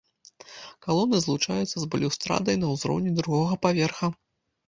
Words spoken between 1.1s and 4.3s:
злучаюцца з балюстрадай на ўзроўні другога паверха.